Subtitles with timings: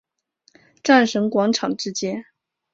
[0.81, 2.25] 战神广场之间。